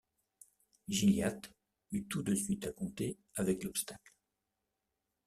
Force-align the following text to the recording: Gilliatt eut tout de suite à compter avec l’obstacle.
Gilliatt 0.87 1.51
eut 1.91 2.05
tout 2.07 2.23
de 2.23 2.33
suite 2.33 2.65
à 2.65 2.71
compter 2.71 3.19
avec 3.35 3.63
l’obstacle. 3.63 4.13